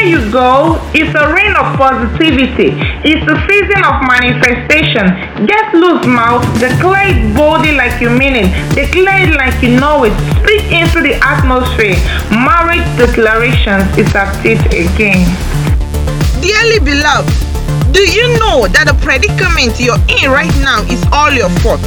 [0.00, 2.72] Everywhere you go, it's a rain of positivity.
[3.04, 5.12] It's a season of manifestation.
[5.46, 6.40] Get loose, mouth.
[6.58, 8.48] Declare it boldly like you mean it.
[8.74, 10.16] Declare it like you know it.
[10.40, 12.00] Speak into the atmosphere.
[12.32, 15.20] Marriage declarations is at it again.
[16.40, 17.28] Dearly beloved,
[17.92, 21.84] do you know that the predicament you're in right now is all your fault?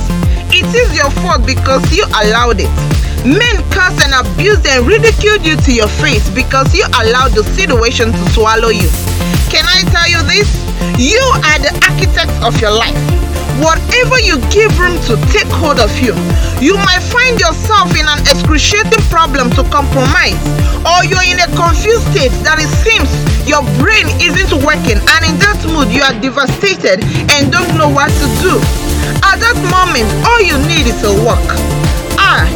[0.54, 2.93] It is your fault because you allowed it.
[3.24, 8.12] Men curse and abuse and ridicule you to your face because you allowed the situation
[8.12, 8.92] to swallow you.
[9.48, 10.52] Can I tell you this?
[11.00, 13.00] You are the architect of your life.
[13.64, 16.12] Whatever you give room to take hold of you,
[16.60, 20.36] you might find yourself in an excruciating problem to compromise,
[20.84, 23.08] or you're in a confused state that it seems
[23.48, 27.00] your brain isn't working, and in that mood, you are devastated
[27.32, 28.60] and don't know what to do.
[29.24, 31.73] At that moment, all you need is a walk.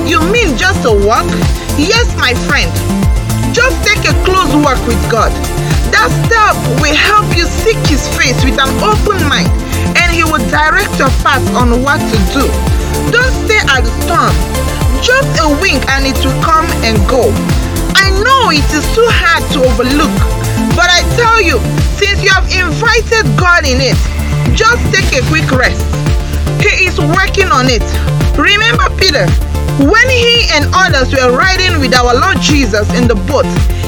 [0.07, 1.27] You mean just a walk?
[1.77, 2.71] Yes, my friend.
[3.53, 5.31] Just take a close walk with God.
[5.91, 9.49] That step will help you seek His face with an open mind,
[9.97, 12.45] and He will direct your path on what to do.
[13.11, 14.35] Don't stay at the storm.
[15.01, 17.29] Just a wink and it will come and go.
[17.95, 20.13] I know it is too hard to overlook,
[20.73, 21.61] but I tell you,
[22.01, 23.97] since you have invited God in it,
[24.57, 25.85] just take a quick rest.
[26.59, 27.85] He is working on it.
[28.37, 29.25] Remember Peter,
[29.77, 33.45] when he and others were riding with our Lord Jesus in the boat,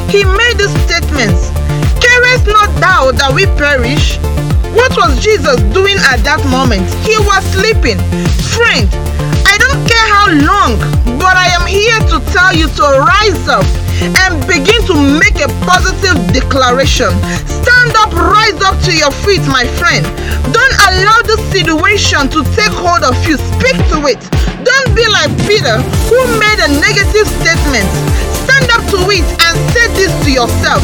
[0.09, 1.50] he made these statements
[2.00, 4.18] Carest not thou that we perish?
[4.78, 6.86] What was Jesus doing at that moment?
[7.02, 7.98] He was sleeping.
[8.54, 8.86] Friend,
[9.50, 10.78] I don't care how long,
[11.18, 13.66] but I am here to tell you to rise up
[14.00, 17.12] and begin to make a positive declaration.
[17.50, 20.06] Stand up, rise up to your feet, my friend.
[20.53, 20.69] Don't
[21.50, 23.38] situation to take hold of you.
[23.58, 24.22] Speak to it.
[24.61, 27.89] Don't be like Peter, who made a negative statement.
[28.45, 30.81] Stand up to it and say this to yourself.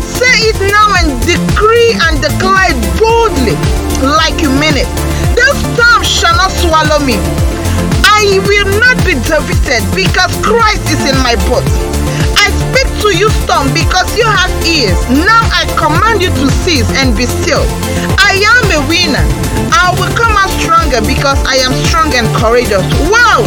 [0.00, 3.56] Say it now and decree and declare boldly,
[4.02, 4.90] like you mean it.
[5.36, 7.20] This storm shall not swallow me.
[8.04, 11.87] I will not be defeated because Christ is in my boat.
[13.02, 14.98] To you, storm, because you have ears.
[15.08, 17.62] Now I command you to cease and be still.
[18.18, 19.22] I am a winner.
[19.70, 22.82] I will come out stronger because I am strong and courageous.
[23.06, 23.46] Wow!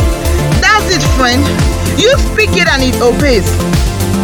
[0.63, 1.44] That's it, friend.
[2.00, 3.44] You speak it and it obeys.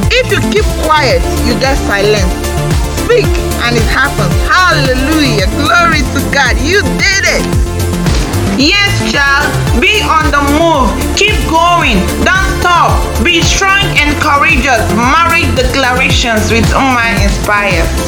[0.10, 2.32] If you keep quiet, you get silent.
[3.04, 3.28] Speak
[3.68, 4.32] and it happens.
[4.48, 5.52] Hallelujah.
[5.60, 6.56] Glory to God.
[6.64, 7.44] You did it.
[8.56, 9.52] Yes, child.
[9.82, 10.90] Be on the move.
[11.20, 12.00] Keep going.
[12.24, 12.96] Don't stop.
[13.24, 13.86] Be strong
[14.68, 14.94] courageous.
[14.94, 18.08] Marriage declarations with Uma Inspires.